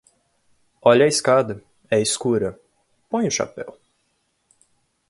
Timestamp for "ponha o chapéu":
3.07-3.77